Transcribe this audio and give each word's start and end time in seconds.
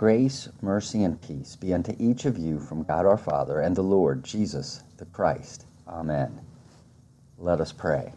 Grace, 0.00 0.48
mercy, 0.62 1.04
and 1.04 1.20
peace 1.20 1.56
be 1.56 1.74
unto 1.74 1.94
each 1.98 2.24
of 2.24 2.38
you 2.38 2.58
from 2.58 2.84
God 2.84 3.04
our 3.04 3.18
Father 3.18 3.60
and 3.60 3.76
the 3.76 3.82
Lord 3.82 4.24
Jesus 4.24 4.82
the 4.96 5.04
Christ. 5.04 5.66
Amen. 5.86 6.40
Let 7.36 7.60
us 7.60 7.70
pray. 7.70 8.14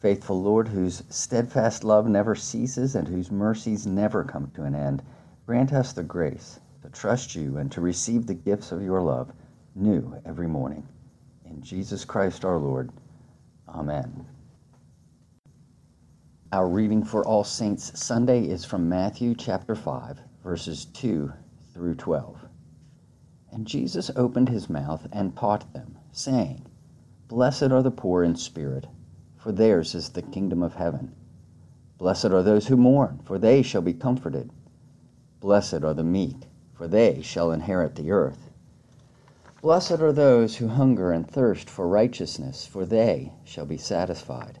Faithful 0.00 0.40
Lord, 0.40 0.68
whose 0.68 1.02
steadfast 1.10 1.84
love 1.84 2.08
never 2.08 2.34
ceases 2.34 2.94
and 2.94 3.06
whose 3.06 3.30
mercies 3.30 3.86
never 3.86 4.24
come 4.24 4.50
to 4.54 4.62
an 4.62 4.74
end, 4.74 5.02
grant 5.44 5.74
us 5.74 5.92
the 5.92 6.02
grace 6.02 6.60
to 6.80 6.88
trust 6.88 7.34
you 7.34 7.58
and 7.58 7.70
to 7.72 7.82
receive 7.82 8.26
the 8.26 8.32
gifts 8.32 8.72
of 8.72 8.80
your 8.80 9.02
love 9.02 9.30
new 9.74 10.18
every 10.24 10.46
morning. 10.46 10.88
In 11.44 11.60
Jesus 11.60 12.06
Christ 12.06 12.42
our 12.42 12.56
Lord. 12.56 12.90
Amen. 13.68 14.24
Our 16.52 16.68
reading 16.68 17.02
for 17.02 17.26
All 17.26 17.42
Saints 17.42 17.98
Sunday 17.98 18.44
is 18.44 18.64
from 18.64 18.88
Matthew 18.88 19.34
chapter 19.34 19.74
5, 19.74 20.20
verses 20.44 20.84
2 20.84 21.32
through 21.74 21.96
12. 21.96 22.46
And 23.50 23.66
Jesus 23.66 24.12
opened 24.14 24.48
his 24.48 24.70
mouth 24.70 25.08
and 25.10 25.36
taught 25.36 25.72
them, 25.72 25.98
saying, 26.12 26.64
Blessed 27.26 27.72
are 27.72 27.82
the 27.82 27.90
poor 27.90 28.22
in 28.22 28.36
spirit, 28.36 28.86
for 29.36 29.50
theirs 29.50 29.96
is 29.96 30.10
the 30.10 30.22
kingdom 30.22 30.62
of 30.62 30.76
heaven. 30.76 31.16
Blessed 31.98 32.26
are 32.26 32.44
those 32.44 32.68
who 32.68 32.76
mourn, 32.76 33.18
for 33.24 33.40
they 33.40 33.60
shall 33.60 33.82
be 33.82 33.92
comforted. 33.92 34.52
Blessed 35.40 35.82
are 35.82 35.94
the 35.94 36.04
meek, 36.04 36.46
for 36.74 36.86
they 36.86 37.22
shall 37.22 37.50
inherit 37.50 37.96
the 37.96 38.12
earth. 38.12 38.52
Blessed 39.62 40.00
are 40.00 40.12
those 40.12 40.58
who 40.58 40.68
hunger 40.68 41.10
and 41.10 41.28
thirst 41.28 41.68
for 41.68 41.88
righteousness, 41.88 42.66
for 42.66 42.86
they 42.86 43.32
shall 43.42 43.66
be 43.66 43.76
satisfied. 43.76 44.60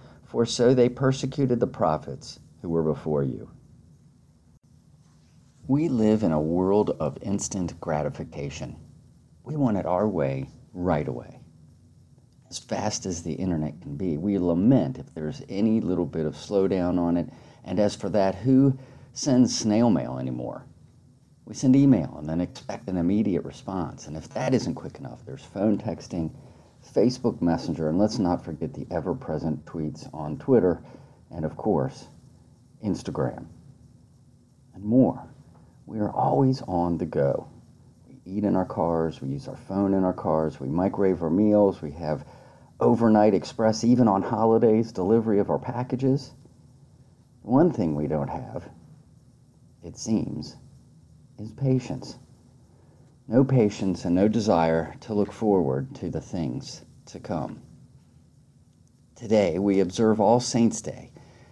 for 0.31 0.45
so 0.45 0.73
they 0.73 0.87
persecuted 0.87 1.59
the 1.59 1.67
prophets 1.67 2.39
who 2.61 2.69
were 2.69 2.83
before 2.83 3.21
you. 3.21 3.51
We 5.67 5.89
live 5.89 6.23
in 6.23 6.31
a 6.31 6.39
world 6.39 6.95
of 7.01 7.17
instant 7.21 7.77
gratification. 7.81 8.77
We 9.43 9.57
want 9.57 9.75
it 9.75 9.85
our 9.85 10.07
way 10.07 10.49
right 10.71 11.05
away. 11.05 11.41
As 12.49 12.57
fast 12.59 13.05
as 13.05 13.23
the 13.23 13.33
internet 13.33 13.81
can 13.81 13.97
be, 13.97 14.15
we 14.17 14.37
lament 14.37 14.97
if 14.97 15.13
there's 15.13 15.41
any 15.49 15.81
little 15.81 16.05
bit 16.05 16.25
of 16.25 16.35
slowdown 16.35 16.97
on 16.97 17.17
it. 17.17 17.27
And 17.65 17.77
as 17.77 17.93
for 17.93 18.07
that, 18.09 18.35
who 18.35 18.79
sends 19.11 19.57
snail 19.57 19.89
mail 19.89 20.17
anymore? 20.17 20.65
We 21.43 21.55
send 21.55 21.75
email 21.75 22.15
and 22.17 22.29
then 22.29 22.39
expect 22.39 22.87
an 22.87 22.95
immediate 22.95 23.43
response. 23.43 24.07
And 24.07 24.15
if 24.15 24.29
that 24.29 24.53
isn't 24.53 24.75
quick 24.75 24.97
enough, 24.97 25.25
there's 25.25 25.43
phone 25.43 25.77
texting 25.77 26.31
Facebook 26.89 27.41
Messenger, 27.41 27.89
and 27.89 27.97
let's 27.97 28.19
not 28.19 28.43
forget 28.43 28.73
the 28.73 28.87
ever 28.91 29.13
present 29.13 29.65
tweets 29.65 30.11
on 30.13 30.37
Twitter, 30.37 30.83
and 31.29 31.45
of 31.45 31.55
course, 31.55 32.07
Instagram, 32.83 33.45
and 34.73 34.83
more. 34.83 35.27
We 35.85 35.99
are 35.99 36.11
always 36.11 36.61
on 36.63 36.97
the 36.97 37.05
go. 37.05 37.47
We 38.07 38.19
eat 38.25 38.43
in 38.43 38.55
our 38.55 38.65
cars, 38.65 39.21
we 39.21 39.29
use 39.29 39.47
our 39.47 39.57
phone 39.57 39.93
in 39.93 40.03
our 40.03 40.13
cars, 40.13 40.59
we 40.59 40.67
microwave 40.67 41.21
our 41.21 41.29
meals, 41.29 41.81
we 41.81 41.91
have 41.91 42.25
overnight 42.79 43.33
express, 43.33 43.83
even 43.83 44.07
on 44.07 44.21
holidays, 44.23 44.91
delivery 44.91 45.39
of 45.39 45.49
our 45.49 45.59
packages. 45.59 46.31
One 47.43 47.71
thing 47.71 47.95
we 47.95 48.07
don't 48.07 48.29
have, 48.29 48.67
it 49.83 49.97
seems, 49.97 50.55
is 51.39 51.51
patience 51.51 52.17
no 53.31 53.45
patience 53.45 54.03
and 54.03 54.13
no 54.13 54.27
desire 54.27 54.93
to 54.99 55.13
look 55.13 55.31
forward 55.31 55.95
to 55.95 56.09
the 56.09 56.19
things 56.19 56.83
to 57.05 57.17
come. 57.17 57.61
Today, 59.15 59.57
we 59.57 59.79
observe 59.79 60.19
All 60.19 60.41
Saints' 60.41 60.81
Day, 60.81 61.11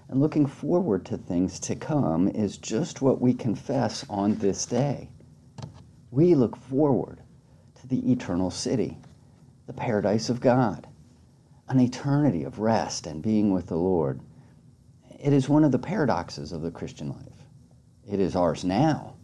and 0.10 0.20
looking 0.20 0.46
forward 0.46 1.06
to 1.06 1.18
things 1.18 1.58
to 1.62 1.78
come 1.78 2.28
is 2.28 2.58
just 2.58 3.02
what 3.02 3.22
we 3.22 3.34
confess 3.34 4.06
on 4.10 4.36
this 4.36 4.66
day. 4.66 5.10
We 6.12 6.36
look 6.36 6.58
forward 6.58 7.22
to 7.76 7.88
the 7.88 8.12
eternal 8.12 8.52
city, 8.52 8.98
the 9.66 9.72
paradise 9.72 10.30
of 10.30 10.42
God, 10.42 10.86
an 11.70 11.80
eternity 11.80 12.44
of 12.44 12.60
rest 12.60 13.08
and 13.08 13.24
being 13.24 13.54
with 13.54 13.68
the 13.68 13.78
Lord. 13.78 14.20
It 15.18 15.32
is 15.32 15.48
one 15.48 15.64
of 15.64 15.72
the 15.72 15.80
paradoxes 15.80 16.52
of 16.52 16.62
the 16.62 16.72
Christian 16.72 17.12
life. 17.12 17.46
It 18.06 18.20
is 18.20 18.36
ours 18.36 18.66
now, 18.66 19.16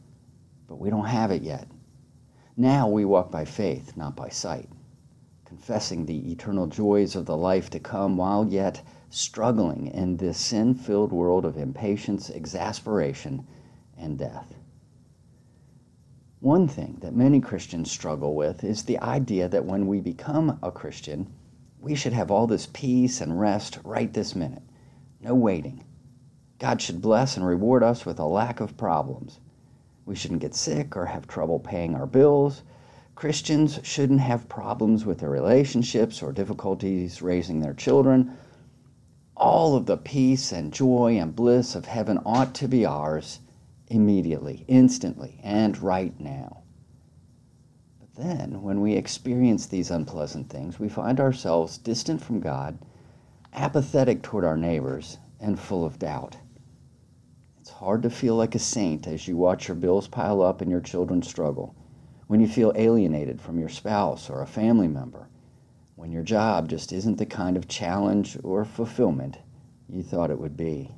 but 0.70 0.80
we 0.80 0.90
don't 0.90 1.04
have 1.04 1.32
it 1.32 1.42
yet. 1.42 1.68
Now 2.58 2.88
we 2.88 3.04
walk 3.04 3.32
by 3.32 3.44
faith, 3.44 3.98
not 3.98 4.16
by 4.16 4.30
sight, 4.30 4.70
confessing 5.44 6.06
the 6.06 6.32
eternal 6.32 6.68
joys 6.68 7.16
of 7.16 7.26
the 7.26 7.36
life 7.36 7.70
to 7.72 7.80
come 7.80 8.16
while 8.16 8.48
yet 8.48 8.82
struggling 9.10 9.88
in 9.88 10.18
this 10.18 10.38
sin 10.38 10.74
filled 10.74 11.12
world 11.12 11.44
of 11.44 11.58
impatience, 11.58 12.30
exasperation, 12.30 13.46
and 13.98 14.18
death. 14.18 14.56
One 16.40 16.68
thing 16.68 16.98
that 17.02 17.16
many 17.16 17.42
Christians 17.42 17.92
struggle 17.92 18.36
with 18.36 18.64
is 18.64 18.84
the 18.84 19.00
idea 19.00 19.50
that 19.50 19.66
when 19.66 19.88
we 19.88 20.00
become 20.00 20.60
a 20.62 20.72
Christian, 20.72 21.34
we 21.82 21.96
should 21.96 22.14
have 22.14 22.32
all 22.32 22.48
this 22.48 22.70
peace 22.72 23.20
and 23.20 23.40
rest 23.40 23.80
right 23.84 24.14
this 24.14 24.36
minute. 24.36 24.64
No 25.20 25.36
waiting. 25.36 25.84
God 26.60 26.82
should 26.82 27.02
bless 27.02 27.36
and 27.36 27.46
reward 27.46 27.84
us 27.84 28.06
with 28.06 28.20
a 28.20 28.26
lack 28.26 28.60
of 28.60 28.78
problems. 28.78 29.40
We 30.06 30.16
shouldn't 30.16 30.42
get 30.42 30.54
sick 30.54 30.96
or 30.96 31.08
have 31.08 31.28
trouble 31.28 31.60
paying 31.60 31.96
our 31.96 32.06
bills. 32.06 32.62
Christians 33.16 33.80
shouldn't 33.82 34.20
have 34.20 34.50
problems 34.50 35.06
with 35.06 35.20
their 35.20 35.30
relationships 35.30 36.22
or 36.22 36.32
difficulties 36.32 37.22
raising 37.22 37.60
their 37.60 37.74
children. 37.74 38.38
All 39.36 39.76
of 39.76 39.86
the 39.86 39.98
peace 39.98 40.52
and 40.52 40.72
joy 40.72 41.18
and 41.18 41.36
bliss 41.36 41.76
of 41.76 41.86
heaven 41.86 42.20
ought 42.26 42.54
to 42.56 42.68
be 42.68 42.86
ours 42.86 43.40
immediately, 43.88 44.66
instantly, 44.68 45.40
and 45.44 45.78
right 45.82 46.18
now. 46.20 46.64
But 48.00 48.16
then, 48.16 48.62
when 48.62 48.82
we 48.82 48.94
experience 48.94 49.66
these 49.66 49.92
unpleasant 49.92 50.50
things, 50.50 50.80
we 50.80 50.90
find 50.90 51.20
ourselves 51.20 51.78
distant 51.78 52.22
from 52.22 52.40
God, 52.40 52.78
apathetic 53.54 54.22
toward 54.22 54.46
our 54.46 54.58
neighbors, 54.58 55.18
and 55.40 55.60
full 55.60 55.86
of 55.86 56.00
doubt. 56.00 56.38
Hard 57.80 58.04
to 58.04 58.10
feel 58.10 58.36
like 58.38 58.56
a 58.56 58.60
saint 58.60 59.06
as 59.06 59.28
you 59.28 59.36
watch 59.36 59.68
your 59.68 59.76
bills 59.76 60.08
pile 60.08 60.42
up 60.42 60.62
and 60.62 60.72
your 60.72 60.80
children 60.80 61.22
struggle, 61.22 61.76
when 62.28 62.40
you 62.40 62.48
feel 62.48 62.72
alienated 62.74 63.42
from 63.42 63.60
your 63.60 63.68
spouse 63.68 64.30
or 64.30 64.42
a 64.42 64.48
family 64.48 64.88
member, 64.88 65.28
when 65.98 66.10
your 66.10 66.24
job 66.24 66.70
just 66.70 66.94
isn't 66.94 67.18
the 67.18 67.26
kind 67.26 67.58
of 67.58 67.68
challenge 67.68 68.38
or 68.46 68.64
fulfillment 68.64 69.40
you 69.90 70.02
thought 70.02 70.32
it 70.32 70.40
would 70.40 70.56
be. 70.56 70.90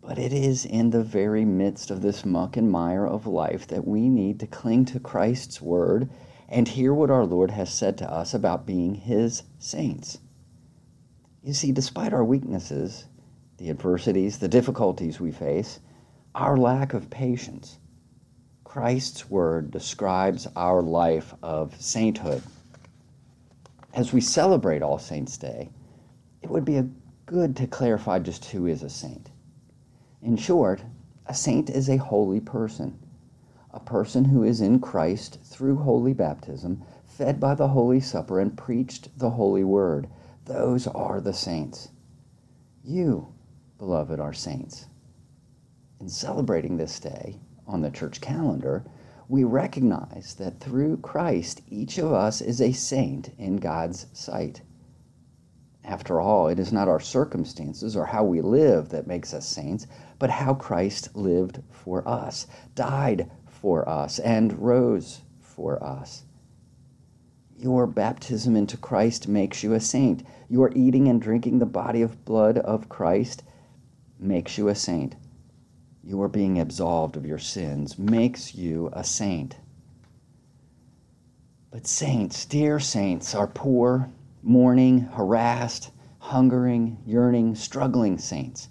But 0.00 0.18
it 0.18 0.32
is 0.32 0.66
in 0.66 0.90
the 0.90 1.04
very 1.04 1.44
midst 1.44 1.92
of 1.92 2.02
this 2.02 2.24
muck 2.24 2.56
and 2.56 2.68
mire 2.68 3.06
of 3.06 3.24
life 3.24 3.68
that 3.68 3.86
we 3.86 4.08
need 4.08 4.40
to 4.40 4.48
cling 4.48 4.84
to 4.86 4.98
Christ's 4.98 5.62
word 5.62 6.10
and 6.48 6.66
hear 6.66 6.92
what 6.92 7.12
our 7.12 7.24
Lord 7.24 7.52
has 7.52 7.72
said 7.72 7.96
to 7.98 8.12
us 8.12 8.34
about 8.34 8.66
being 8.66 8.96
his 8.96 9.44
saints. 9.60 10.18
You 11.44 11.52
see, 11.52 11.70
despite 11.70 12.12
our 12.12 12.24
weaknesses, 12.24 13.06
the 13.58 13.70
adversities, 13.70 14.38
the 14.38 14.48
difficulties 14.48 15.20
we 15.20 15.32
face, 15.32 15.80
our 16.34 16.56
lack 16.56 16.92
of 16.94 17.10
patience, 17.10 17.78
Christ's 18.64 19.30
word 19.30 19.70
describes 19.70 20.46
our 20.54 20.82
life 20.82 21.34
of 21.42 21.80
sainthood. 21.80 22.42
As 23.94 24.12
we 24.12 24.20
celebrate 24.20 24.82
All 24.82 24.98
Saints' 24.98 25.38
Day, 25.38 25.70
it 26.42 26.50
would 26.50 26.66
be 26.66 26.82
good 27.24 27.56
to 27.56 27.66
clarify 27.66 28.18
just 28.18 28.44
who 28.44 28.66
is 28.66 28.82
a 28.82 28.90
saint. 28.90 29.30
In 30.20 30.36
short, 30.36 30.82
a 31.24 31.34
saint 31.34 31.70
is 31.70 31.88
a 31.88 31.96
holy 31.96 32.40
person, 32.40 32.98
a 33.72 33.80
person 33.80 34.26
who 34.26 34.42
is 34.42 34.60
in 34.60 34.78
Christ 34.80 35.38
through 35.42 35.76
holy 35.76 36.12
baptism, 36.12 36.82
fed 37.06 37.40
by 37.40 37.54
the 37.54 37.68
Holy 37.68 38.00
Supper, 38.00 38.38
and 38.38 38.56
preached 38.56 39.18
the 39.18 39.30
holy 39.30 39.64
word. 39.64 40.08
Those 40.44 40.86
are 40.86 41.20
the 41.20 41.32
saints. 41.32 41.88
You, 42.84 43.28
beloved, 43.78 44.18
our 44.18 44.32
saints. 44.32 44.86
In 46.00 46.08
celebrating 46.08 46.76
this 46.76 46.98
day 46.98 47.40
on 47.66 47.82
the 47.82 47.90
church 47.90 48.20
calendar, 48.20 48.84
we 49.28 49.44
recognize 49.44 50.34
that 50.38 50.60
through 50.60 50.98
Christ, 50.98 51.62
each 51.68 51.98
of 51.98 52.12
us 52.12 52.40
is 52.40 52.60
a 52.60 52.72
saint 52.72 53.30
in 53.38 53.56
God's 53.56 54.06
sight. 54.12 54.62
After 55.84 56.20
all, 56.20 56.48
it 56.48 56.58
is 56.58 56.72
not 56.72 56.88
our 56.88 57.00
circumstances 57.00 57.96
or 57.96 58.06
how 58.06 58.24
we 58.24 58.40
live 58.40 58.88
that 58.90 59.06
makes 59.06 59.34
us 59.34 59.46
saints, 59.46 59.86
but 60.18 60.30
how 60.30 60.54
Christ 60.54 61.14
lived 61.14 61.62
for 61.70 62.06
us, 62.08 62.46
died 62.74 63.30
for 63.46 63.88
us, 63.88 64.18
and 64.18 64.58
rose 64.58 65.22
for 65.40 65.82
us. 65.82 66.24
Your 67.58 67.86
baptism 67.86 68.56
into 68.56 68.76
Christ 68.76 69.28
makes 69.28 69.62
you 69.62 69.72
a 69.72 69.80
saint. 69.80 70.22
Your 70.48 70.72
eating 70.74 71.08
and 71.08 71.20
drinking 71.22 71.58
the 71.58 71.66
body 71.66 72.02
of 72.02 72.24
blood 72.24 72.58
of 72.58 72.88
Christ 72.88 73.42
makes 74.18 74.56
you 74.56 74.68
a 74.68 74.74
saint. 74.74 75.16
You 76.02 76.22
are 76.22 76.28
being 76.28 76.58
absolved 76.58 77.16
of 77.16 77.26
your 77.26 77.38
sins 77.38 77.98
makes 77.98 78.54
you 78.54 78.90
a 78.92 79.02
saint. 79.02 79.56
But 81.70 81.86
saints, 81.86 82.46
dear 82.46 82.78
saints, 82.78 83.34
are 83.34 83.46
poor, 83.46 84.08
mourning, 84.42 85.00
harassed, 85.00 85.90
hungering, 86.18 86.98
yearning, 87.04 87.54
struggling 87.54 88.18
saints. 88.18 88.68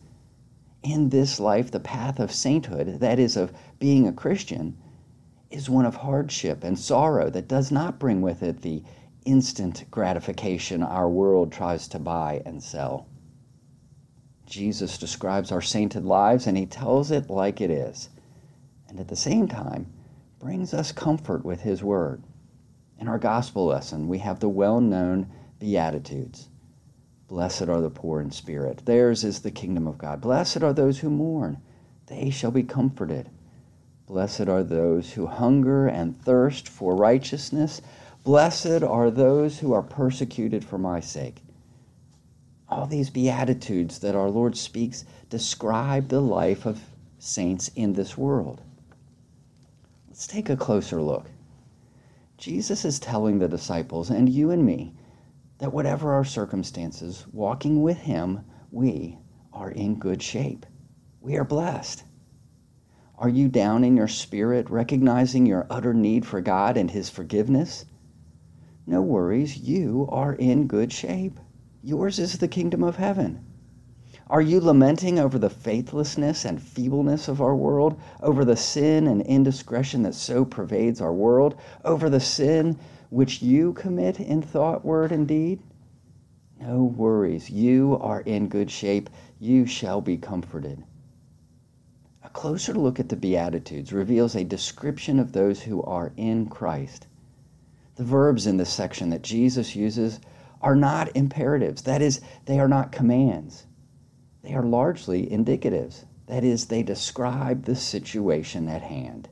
In 0.82 1.10
this 1.10 1.40
life, 1.40 1.72
the 1.72 1.80
path 1.80 2.20
of 2.20 2.32
sainthood, 2.32 3.00
that 3.00 3.20
is, 3.20 3.36
of 3.36 3.54
being 3.80 4.08
a 4.08 4.14
Christian, 4.14 4.78
is 5.50 5.70
one 5.70 5.86
of 5.86 5.96
hardship 5.96 6.64
and 6.64 6.78
sorrow 6.80 7.30
that 7.30 7.48
does 7.48 7.72
not 7.72 8.00
bring 8.00 8.22
with 8.22 8.42
it 8.42 8.62
the 8.62 8.84
instant 9.26 9.86
gratification 9.92 10.82
our 10.84 11.10
world 11.10 11.52
tries 11.52 11.88
to 11.90 12.00
buy 12.00 12.42
and 12.46 12.64
sell. 12.64 13.08
Jesus 14.46 14.98
describes 14.98 15.52
our 15.52 15.62
sainted 15.62 16.06
lives 16.06 16.46
and 16.48 16.58
he 16.58 16.66
tells 16.66 17.12
it 17.12 17.30
like 17.30 17.62
it 17.62 17.72
is, 17.72 18.10
and 18.88 19.00
at 19.00 19.08
the 19.08 19.16
same 19.16 19.48
time 19.48 19.88
brings 20.40 20.74
us 20.74 20.92
comfort 20.92 21.44
with 21.44 21.62
his 21.62 21.84
word. 21.84 22.22
In 23.00 23.08
our 23.08 23.18
gospel 23.18 23.66
lesson, 23.66 24.08
we 24.08 24.20
have 24.20 24.40
the 24.40 24.50
well 24.50 24.80
known 24.80 25.28
Beatitudes. 25.60 26.50
Blessed 27.28 27.64
are 27.64 27.82
the 27.82 27.90
poor 27.90 28.22
in 28.22 28.30
spirit, 28.30 28.86
theirs 28.86 29.24
is 29.24 29.40
the 29.40 29.50
kingdom 29.50 29.88
of 29.88 29.98
God. 29.98 30.22
Blessed 30.22 30.62
are 30.62 30.74
those 30.74 31.00
who 31.00 31.10
mourn, 31.10 31.58
they 32.06 32.30
shall 32.30 32.52
be 32.52 32.64
comforted. 32.64 33.30
Blessed 34.06 34.48
are 34.48 34.64
those 34.64 35.14
who 35.14 35.26
hunger 35.26 35.88
and 35.88 36.22
thirst 36.22 36.70
for 36.70 36.96
righteousness. 36.96 37.82
Blessed 38.24 38.84
are 38.84 39.10
those 39.10 39.60
who 39.60 39.74
are 39.74 39.82
persecuted 39.82 40.64
for 40.64 40.78
my 40.78 41.00
sake. 41.00 41.42
All 42.68 42.88
these 42.88 43.10
Beatitudes 43.10 44.00
that 44.00 44.16
our 44.16 44.30
Lord 44.30 44.58
speaks 44.58 45.06
describe 45.30 46.08
the 46.08 46.22
life 46.22 46.66
of 46.66 46.82
saints 47.20 47.70
in 47.76 47.94
this 47.94 48.18
world. 48.18 48.62
Let's 50.08 50.28
take 50.28 50.50
a 50.50 50.58
closer 50.58 51.02
look. 51.02 51.30
Jesus 52.38 52.84
is 52.86 53.00
telling 53.00 53.40
the 53.40 53.48
disciples 53.48 54.10
and 54.10 54.30
you 54.30 54.52
and 54.52 54.66
me 54.66 54.94
that 55.60 55.74
whatever 55.74 56.14
our 56.14 56.26
circumstances, 56.26 57.26
walking 57.32 57.82
with 57.82 57.98
Him, 57.98 58.42
we 58.72 59.18
are 59.54 59.72
in 59.72 59.96
good 59.96 60.22
shape. 60.22 60.66
We 61.22 61.38
are 61.38 61.46
blessed. 61.46 62.04
Are 63.18 63.30
you 63.30 63.48
down 63.48 63.84
in 63.84 63.96
your 63.96 64.10
spirit, 64.10 64.70
recognizing 64.70 65.46
your 65.46 65.66
utter 65.70 65.94
need 65.94 66.26
for 66.26 66.42
God 66.42 66.76
and 66.76 66.92
His 66.92 67.10
forgiveness? 67.10 67.86
No 68.86 69.02
worries, 69.02 69.58
you 69.58 70.08
are 70.10 70.34
in 70.34 70.68
good 70.68 70.92
shape. 70.92 71.40
Yours 71.86 72.18
is 72.18 72.40
the 72.40 72.48
kingdom 72.48 72.84
of 72.84 72.96
heaven. 72.96 73.46
Are 74.28 74.42
you 74.42 74.60
lamenting 74.60 75.20
over 75.20 75.38
the 75.38 75.52
faithlessness 75.52 76.44
and 76.44 76.60
feebleness 76.60 77.28
of 77.28 77.40
our 77.40 77.56
world, 77.56 77.96
over 78.24 78.44
the 78.44 78.56
sin 78.56 79.06
and 79.06 79.22
indiscretion 79.22 80.02
that 80.02 80.16
so 80.16 80.46
pervades 80.46 81.00
our 81.00 81.14
world, 81.14 81.54
over 81.84 82.10
the 82.10 82.20
sin 82.20 82.80
which 83.12 83.44
you 83.44 83.74
commit 83.74 84.20
in 84.20 84.42
thought, 84.42 84.84
word, 84.84 85.12
and 85.12 85.28
deed? 85.28 85.60
No 86.60 86.84
worries. 86.84 87.52
You 87.52 88.00
are 88.02 88.22
in 88.22 88.48
good 88.48 88.72
shape. 88.72 89.08
You 89.40 89.68
shall 89.68 90.02
be 90.02 90.18
comforted. 90.18 90.84
A 92.24 92.30
closer 92.30 92.74
look 92.74 93.00
at 93.00 93.10
the 93.10 93.16
Beatitudes 93.16 93.94
reveals 93.94 94.36
a 94.36 94.44
description 94.44 95.20
of 95.20 95.34
those 95.34 95.62
who 95.62 95.84
are 95.84 96.14
in 96.18 96.48
Christ. 96.48 97.06
The 97.96 98.04
verbs 98.04 98.48
in 98.48 98.58
this 98.58 98.74
section 98.74 99.12
that 99.12 99.22
Jesus 99.22 99.76
uses 99.76 100.20
are 100.66 100.76
not 100.76 101.16
imperatives. 101.16 101.84
That 101.84 102.02
is, 102.02 102.22
they 102.46 102.60
are 102.60 102.68
not 102.68 102.92
commands. 102.92 103.68
They 104.42 104.56
are 104.56 104.64
largely 104.64 105.28
indicatives. 105.28 106.06
That 106.26 106.44
is, 106.44 106.66
they 106.66 106.82
describe 106.82 107.66
the 107.66 107.76
situation 107.76 108.68
at 108.68 108.82
hand. 108.82 109.30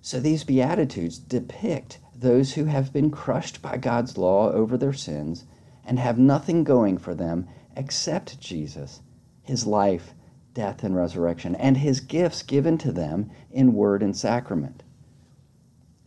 So 0.00 0.18
these 0.18 0.42
Beatitudes 0.42 1.18
depict 1.18 1.98
those 2.16 2.54
who 2.54 2.64
have 2.64 2.90
been 2.90 3.10
crushed 3.10 3.60
by 3.60 3.76
God's 3.76 4.16
law 4.16 4.50
over 4.50 4.78
their 4.78 4.94
sins 4.94 5.44
and 5.84 5.98
have 5.98 6.18
nothing 6.18 6.64
going 6.64 6.96
for 6.96 7.14
them 7.14 7.46
except 7.76 8.40
Jesus, 8.40 9.02
his 9.42 9.66
life, 9.66 10.14
death, 10.54 10.82
and 10.82 10.96
resurrection, 10.96 11.54
and 11.56 11.76
his 11.76 12.00
gifts 12.00 12.42
given 12.42 12.78
to 12.78 12.92
them 12.92 13.30
in 13.50 13.74
word 13.74 14.02
and 14.02 14.16
sacrament. 14.16 14.84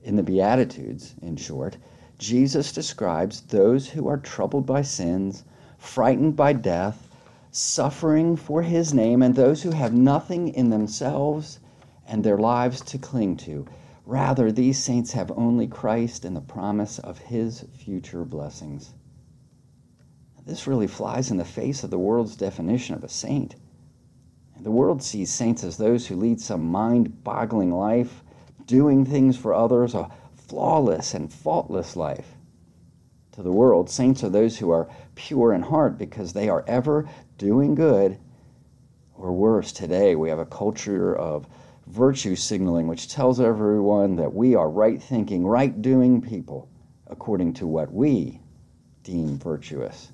In 0.02 0.16
the 0.16 0.24
Beatitudes, 0.24 1.14
in 1.22 1.36
short, 1.36 1.78
Jesus 2.18 2.72
describes 2.72 3.42
those 3.42 3.90
who 3.90 4.08
are 4.08 4.18
troubled 4.18 4.66
by 4.66 4.82
sins, 4.82 5.44
frightened 5.78 6.36
by 6.36 6.54
death, 6.54 7.10
suffering 7.52 8.36
for 8.36 8.62
his 8.62 8.94
name, 8.94 9.22
and 9.22 9.36
those 9.36 9.64
who 9.64 9.72
have 9.72 9.94
nothing 9.94 10.50
in 10.50 10.70
themselves 10.70 11.60
and 12.08 12.24
their 12.24 12.38
lives 12.38 12.82
to 12.82 12.98
cling 12.98 13.38
to 13.38 13.66
Rather, 14.08 14.54
these 14.54 14.78
saints 14.78 15.12
have 15.12 15.34
only 15.36 15.68
Christ 15.68 16.24
and 16.24 16.34
the 16.34 16.40
promise 16.40 16.98
of 16.98 17.18
his 17.18 17.66
future 17.74 18.24
blessings. 18.24 18.94
This 20.46 20.66
really 20.66 20.88
flies 20.88 21.30
in 21.30 21.36
the 21.36 21.44
face 21.44 21.84
of 21.84 21.90
the 21.90 22.00
world's 22.00 22.38
definition 22.38 22.96
of 22.96 23.04
a 23.04 23.10
saint. 23.10 23.58
The 24.62 24.72
world 24.72 25.04
sees 25.04 25.30
saints 25.30 25.62
as 25.62 25.76
those 25.76 26.08
who 26.08 26.16
lead 26.16 26.40
some 26.40 26.72
mind 26.72 27.22
boggling 27.26 27.74
life, 27.74 28.24
doing 28.66 29.04
things 29.04 29.36
for 29.36 29.54
others, 29.54 29.94
a 29.94 30.10
flawless 30.48 31.14
and 31.14 31.32
faultless 31.32 31.96
life. 31.96 32.36
To 33.34 33.44
the 33.44 33.52
world, 33.52 33.90
saints 33.90 34.24
are 34.24 34.30
those 34.30 34.58
who 34.58 34.72
are 34.72 34.90
pure 35.16 35.54
in 35.54 35.62
heart 35.62 35.98
because 35.98 36.34
they 36.34 36.50
are 36.50 36.64
ever 36.68 37.08
doing 37.38 37.76
good. 37.76 38.18
Or 39.16 39.32
worse, 39.34 39.72
today 39.72 40.16
we 40.16 40.30
have 40.30 40.40
a 40.40 40.46
culture 40.46 41.16
of 41.16 41.48
virtue 41.88 42.36
signaling, 42.36 42.88
which 42.88 43.08
tells 43.08 43.40
everyone 43.40 44.16
that 44.16 44.34
we 44.34 44.56
are 44.56 44.70
right 44.70 45.02
thinking, 45.02 45.46
right 45.46 45.82
doing 45.82 46.22
people 46.22 46.70
according 47.08 47.54
to 47.54 47.68
what 47.68 47.92
we 47.94 48.40
deem 49.04 49.38
virtuous. 49.38 50.12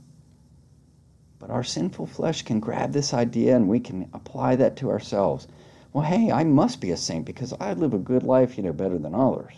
But 1.40 1.50
our 1.50 1.64
sinful 1.64 2.08
flesh 2.08 2.44
can 2.44 2.60
grab 2.60 2.92
this 2.92 3.14
idea 3.14 3.56
and 3.56 3.68
we 3.68 3.80
can 3.80 4.10
apply 4.14 4.56
that 4.58 4.76
to 4.78 4.90
ourselves. 4.90 5.48
Well, 5.92 6.04
hey, 6.04 6.32
I 6.32 6.44
must 6.44 6.80
be 6.80 6.92
a 6.92 6.98
saint 6.98 7.26
because 7.26 7.54
I 7.60 7.74
live 7.74 7.94
a 7.94 8.00
good 8.00 8.24
life, 8.24 8.58
you 8.58 8.64
know, 8.64 8.74
better 8.74 8.98
than 8.98 9.14
others. 9.14 9.54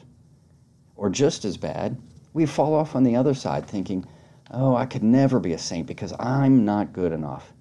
Or 0.96 1.10
just 1.10 1.46
as 1.46 1.58
bad, 1.58 1.98
we 2.34 2.46
fall 2.46 2.74
off 2.74 2.96
on 2.96 3.04
the 3.04 3.16
other 3.16 3.34
side 3.34 3.68
thinking, 3.68 4.06
oh, 4.52 4.76
I 4.76 4.86
could 4.86 5.04
never 5.04 5.40
be 5.40 5.54
a 5.54 5.58
saint 5.58 5.88
because 5.88 6.14
I'm 6.20 6.66
not 6.66 6.94
good 6.94 7.12
enough. 7.12 7.54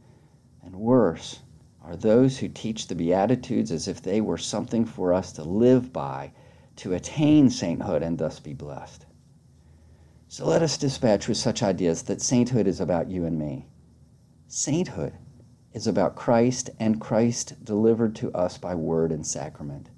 And 0.63 0.77
worse, 0.77 1.41
are 1.83 1.97
those 1.97 2.39
who 2.39 2.49
teach 2.49 2.87
the 2.87 2.95
Beatitudes 2.95 3.71
as 3.71 3.89
if 3.89 4.01
they 4.01 4.21
were 4.21 4.39
something 4.39 4.85
for 4.85 5.13
us 5.13 5.33
to 5.33 5.45
live 5.45 5.93
by, 5.93 6.33
to 6.77 6.95
attain 6.95 7.51
sainthood 7.51 8.03
and 8.03 8.19
thus 8.19 8.41
be 8.41 8.55
blessed. 8.55 9.07
So 10.29 10.47
let 10.47 10.63
us 10.63 10.79
dispatch 10.79 11.29
with 11.29 11.37
such 11.37 11.63
ideas 11.63 12.03
that 12.03 12.23
sainthood 12.23 12.67
is 12.67 12.81
about 12.81 13.11
you 13.11 13.25
and 13.25 13.39
me. 13.39 13.69
Sainthood 14.49 15.13
is 15.73 15.87
about 15.87 16.17
Christ 16.17 16.71
and 16.81 17.01
Christ 17.01 17.65
delivered 17.65 18.17
to 18.17 18.33
us 18.33 18.57
by 18.59 18.75
word 18.75 19.13
and 19.13 19.27
sacrament. 19.27 19.91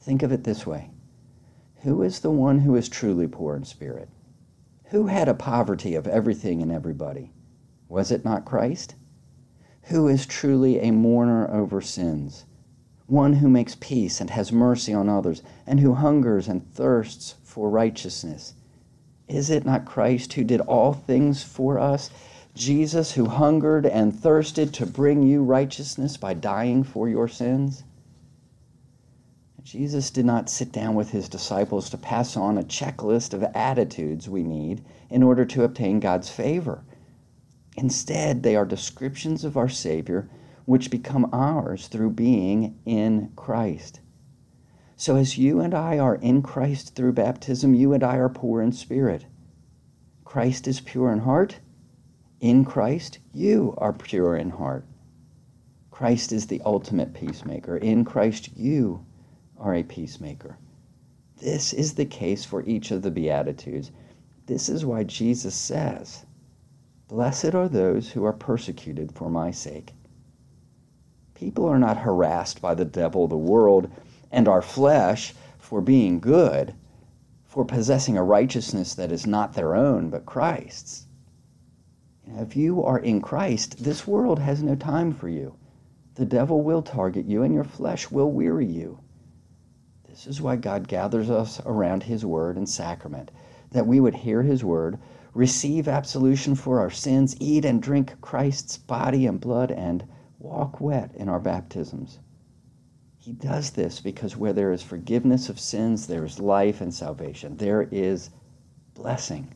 Think 0.00 0.22
of 0.22 0.32
it 0.32 0.44
this 0.44 0.66
way 0.66 0.90
Who 1.82 2.02
is 2.02 2.20
the 2.20 2.30
one 2.30 2.58
who 2.60 2.76
is 2.76 2.90
truly 2.90 3.26
poor 3.26 3.56
in 3.56 3.64
spirit? 3.64 4.10
Who 4.90 5.06
had 5.06 5.28
a 5.28 5.34
poverty 5.34 5.94
of 5.94 6.06
everything 6.06 6.60
and 6.60 6.70
everybody? 6.70 7.32
Was 7.88 8.10
it 8.10 8.22
not 8.24 8.44
Christ? 8.44 8.94
Who 9.84 10.06
is 10.06 10.26
truly 10.26 10.78
a 10.78 10.90
mourner 10.90 11.50
over 11.50 11.80
sins? 11.80 12.44
One 13.06 13.34
who 13.34 13.48
makes 13.48 13.78
peace 13.80 14.20
and 14.20 14.28
has 14.28 14.52
mercy 14.52 14.92
on 14.92 15.08
others, 15.08 15.42
and 15.66 15.80
who 15.80 15.94
hungers 15.94 16.48
and 16.48 16.70
thirsts 16.70 17.36
for 17.42 17.70
righteousness. 17.70 18.52
Is 19.26 19.48
it 19.48 19.64
not 19.64 19.86
Christ 19.86 20.34
who 20.34 20.44
did 20.44 20.60
all 20.60 20.92
things 20.92 21.42
for 21.42 21.78
us? 21.78 22.10
Jesus 22.54 23.12
who 23.12 23.24
hungered 23.24 23.86
and 23.86 24.14
thirsted 24.14 24.74
to 24.74 24.84
bring 24.84 25.22
you 25.22 25.42
righteousness 25.42 26.18
by 26.18 26.34
dying 26.34 26.84
for 26.84 27.08
your 27.08 27.26
sins? 27.26 27.84
Jesus 29.72 30.10
did 30.10 30.24
not 30.24 30.50
sit 30.50 30.72
down 30.72 30.96
with 30.96 31.10
his 31.12 31.28
disciples 31.28 31.90
to 31.90 31.96
pass 31.96 32.36
on 32.36 32.58
a 32.58 32.64
checklist 32.64 33.32
of 33.32 33.44
attitudes 33.54 34.28
we 34.28 34.42
need 34.42 34.84
in 35.08 35.22
order 35.22 35.44
to 35.44 35.62
obtain 35.62 36.00
God's 36.00 36.28
favor. 36.28 36.82
Instead, 37.76 38.42
they 38.42 38.56
are 38.56 38.64
descriptions 38.64 39.44
of 39.44 39.56
our 39.56 39.68
Savior 39.68 40.28
which 40.64 40.90
become 40.90 41.30
ours 41.32 41.86
through 41.86 42.10
being 42.10 42.80
in 42.84 43.30
Christ. 43.36 44.00
So, 44.96 45.14
as 45.14 45.38
you 45.38 45.60
and 45.60 45.72
I 45.72 46.00
are 46.00 46.16
in 46.16 46.42
Christ 46.42 46.96
through 46.96 47.12
baptism, 47.12 47.72
you 47.72 47.92
and 47.92 48.02
I 48.02 48.16
are 48.16 48.28
poor 48.28 48.60
in 48.60 48.72
spirit. 48.72 49.26
Christ 50.24 50.66
is 50.66 50.80
pure 50.80 51.12
in 51.12 51.20
heart. 51.20 51.60
In 52.40 52.64
Christ, 52.64 53.20
you 53.32 53.74
are 53.78 53.92
pure 53.92 54.34
in 54.34 54.50
heart. 54.50 54.84
Christ 55.92 56.32
is 56.32 56.48
the 56.48 56.60
ultimate 56.62 57.14
peacemaker. 57.14 57.76
In 57.76 58.04
Christ, 58.04 58.48
you 58.56 59.06
are 59.60 59.74
a 59.74 59.82
peacemaker. 59.82 60.56
This 61.36 61.74
is 61.74 61.94
the 61.94 62.06
case 62.06 62.44
for 62.44 62.62
each 62.64 62.90
of 62.90 63.02
the 63.02 63.10
Beatitudes. 63.10 63.92
This 64.46 64.68
is 64.68 64.84
why 64.84 65.04
Jesus 65.04 65.54
says, 65.54 66.24
Blessed 67.08 67.54
are 67.54 67.68
those 67.68 68.10
who 68.10 68.24
are 68.24 68.32
persecuted 68.32 69.12
for 69.12 69.28
my 69.28 69.50
sake. 69.50 69.92
People 71.34 71.66
are 71.66 71.78
not 71.78 71.98
harassed 71.98 72.62
by 72.62 72.74
the 72.74 72.84
devil, 72.84 73.28
the 73.28 73.36
world, 73.36 73.90
and 74.30 74.48
our 74.48 74.62
flesh 74.62 75.34
for 75.58 75.80
being 75.80 76.20
good, 76.20 76.74
for 77.44 77.64
possessing 77.64 78.16
a 78.16 78.24
righteousness 78.24 78.94
that 78.94 79.12
is 79.12 79.26
not 79.26 79.52
their 79.52 79.74
own, 79.74 80.08
but 80.08 80.26
Christ's. 80.26 81.06
If 82.26 82.56
you 82.56 82.82
are 82.82 82.98
in 82.98 83.20
Christ, 83.20 83.82
this 83.82 84.06
world 84.06 84.38
has 84.38 84.62
no 84.62 84.74
time 84.74 85.12
for 85.12 85.28
you. 85.28 85.56
The 86.14 86.24
devil 86.24 86.62
will 86.62 86.82
target 86.82 87.26
you, 87.26 87.42
and 87.42 87.52
your 87.52 87.64
flesh 87.64 88.10
will 88.10 88.30
weary 88.30 88.66
you. 88.66 89.00
This 90.20 90.36
is 90.36 90.42
why 90.42 90.56
God 90.56 90.86
gathers 90.86 91.30
us 91.30 91.62
around 91.64 92.02
His 92.02 92.26
Word 92.26 92.58
and 92.58 92.68
sacrament, 92.68 93.30
that 93.70 93.86
we 93.86 94.00
would 94.00 94.16
hear 94.16 94.42
His 94.42 94.62
Word, 94.62 94.98
receive 95.32 95.88
absolution 95.88 96.54
for 96.54 96.78
our 96.78 96.90
sins, 96.90 97.34
eat 97.40 97.64
and 97.64 97.80
drink 97.80 98.20
Christ's 98.20 98.76
body 98.76 99.26
and 99.26 99.40
blood, 99.40 99.70
and 99.70 100.04
walk 100.38 100.78
wet 100.78 101.14
in 101.14 101.30
our 101.30 101.40
baptisms. 101.40 102.18
He 103.16 103.32
does 103.32 103.70
this 103.70 103.98
because 104.00 104.36
where 104.36 104.52
there 104.52 104.72
is 104.72 104.82
forgiveness 104.82 105.48
of 105.48 105.58
sins, 105.58 106.06
there 106.06 106.26
is 106.26 106.38
life 106.38 106.82
and 106.82 106.92
salvation. 106.92 107.56
There 107.56 107.88
is 107.90 108.28
blessing. 108.92 109.54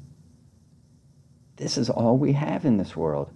This 1.56 1.76
is 1.76 1.90
all 1.90 2.16
we 2.16 2.33
have 2.33 2.64
in 2.64 2.78
this 2.78 2.97
world. 2.97 3.30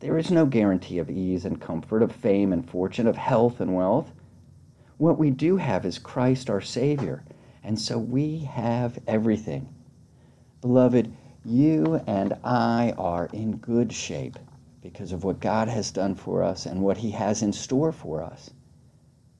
There 0.00 0.18
is 0.18 0.32
no 0.32 0.46
guarantee 0.46 0.98
of 0.98 1.10
ease 1.10 1.44
and 1.44 1.60
comfort, 1.60 2.02
of 2.02 2.10
fame 2.10 2.52
and 2.52 2.68
fortune, 2.68 3.06
of 3.06 3.16
health 3.16 3.60
and 3.60 3.76
wealth. 3.76 4.10
What 5.00 5.18
we 5.18 5.30
do 5.30 5.56
have 5.56 5.86
is 5.86 5.98
Christ 5.98 6.50
our 6.50 6.60
Savior, 6.60 7.24
and 7.64 7.78
so 7.78 7.96
we 7.96 8.40
have 8.40 8.98
everything. 9.06 9.66
Beloved, 10.60 11.10
you 11.42 12.02
and 12.06 12.36
I 12.44 12.92
are 12.98 13.30
in 13.32 13.56
good 13.56 13.94
shape 13.94 14.38
because 14.82 15.12
of 15.12 15.24
what 15.24 15.40
God 15.40 15.68
has 15.68 15.90
done 15.90 16.14
for 16.16 16.42
us 16.42 16.66
and 16.66 16.82
what 16.82 16.98
He 16.98 17.12
has 17.12 17.42
in 17.42 17.54
store 17.54 17.92
for 17.92 18.22
us. 18.22 18.50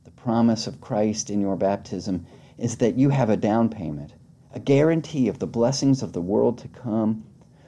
The 0.04 0.12
promise 0.12 0.66
of 0.66 0.80
Christ 0.80 1.28
in 1.28 1.42
your 1.42 1.56
baptism 1.56 2.24
is 2.56 2.76
that 2.76 2.96
you 2.96 3.10
have 3.10 3.28
a 3.28 3.36
down 3.36 3.68
payment, 3.68 4.14
a 4.54 4.60
guarantee 4.60 5.28
of 5.28 5.40
the 5.40 5.46
blessings 5.46 6.02
of 6.02 6.14
the 6.14 6.22
world 6.22 6.56
to 6.56 6.68
come, 6.68 7.22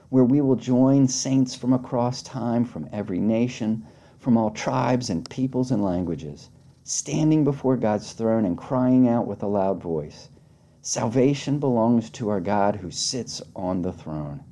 where 0.08 0.24
we 0.24 0.40
will 0.40 0.56
join 0.56 1.08
saints 1.08 1.54
from 1.54 1.74
across 1.74 2.22
time, 2.22 2.64
from 2.64 2.88
every 2.90 3.20
nation, 3.20 3.84
from 4.18 4.38
all 4.38 4.48
tribes 4.48 5.10
and 5.10 5.28
peoples 5.28 5.70
and 5.70 5.84
languages 5.84 6.48
standing 6.84 7.44
before 7.44 7.76
God's 7.76 8.12
throne 8.12 8.44
and 8.44 8.58
crying 8.58 9.08
out 9.08 9.26
with 9.26 9.42
a 9.42 9.46
loud 9.46 9.80
voice 9.80 10.28
Salvation 10.84 11.60
belongs 11.60 12.10
to 12.10 12.28
our 12.28 12.40
God 12.40 12.74
who 12.74 12.90
sits 12.90 13.40
on 13.54 13.82
the 13.82 13.92
throne. 13.92 14.42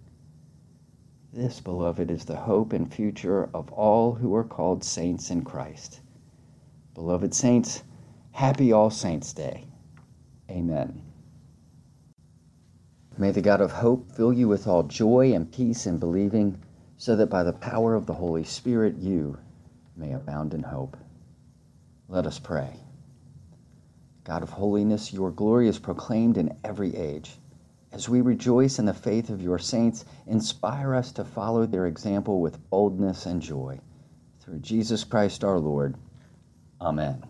This, 1.33 1.61
beloved, 1.61 2.09
is 2.09 2.25
the 2.25 2.37
hope 2.37 2.73
and 2.73 2.93
future 2.93 3.51
of 3.53 3.73
all 3.73 4.15
who 4.15 4.33
are 4.37 4.45
called 4.45 4.85
saints 4.85 5.33
in 5.33 5.43
Christ. 5.43 6.01
Beloved 6.95 7.35
saints, 7.35 7.83
happy 8.31 8.71
All 8.73 8.91
Saints' 8.91 9.33
Day. 9.33 9.67
Amen. 10.49 11.03
May 13.19 13.33
the 13.33 13.43
God 13.43 13.61
of 13.61 13.73
hope 13.73 14.13
fill 14.13 14.33
you 14.33 14.47
with 14.47 14.69
all 14.69 14.85
joy 14.85 15.33
and 15.33 15.51
peace 15.51 15.85
in 15.85 15.99
believing, 15.99 16.59
so 16.97 17.17
that 17.17 17.27
by 17.27 17.43
the 17.43 17.53
power 17.53 17.97
of 17.97 18.07
the 18.07 18.15
Holy 18.15 18.45
Spirit 18.45 18.99
you 18.99 19.37
may 19.97 20.13
abound 20.13 20.55
in 20.55 20.63
hope. 20.63 20.97
Let 22.11 22.26
us 22.26 22.40
pray. 22.40 22.75
God 24.25 24.43
of 24.43 24.50
holiness, 24.50 25.12
your 25.12 25.31
glory 25.31 25.69
is 25.69 25.79
proclaimed 25.79 26.38
in 26.38 26.59
every 26.64 26.97
age. 26.97 27.38
As 27.93 28.09
we 28.09 28.21
rejoice 28.21 28.81
in 28.81 28.85
the 28.85 28.93
faith 28.93 29.31
of 29.31 29.40
your 29.40 29.61
saints, 29.61 30.05
inspire 30.26 30.97
us 30.97 31.12
to 31.12 31.25
follow 31.25 31.67
their 31.67 31.87
example 31.87 32.40
with 32.40 32.69
boldness 32.69 33.26
and 33.26 33.40
joy. 33.40 33.79
Through 34.40 34.59
Jesus 34.59 35.05
Christ 35.05 35.45
our 35.45 35.61
Lord. 35.61 35.95
Amen. 36.81 37.30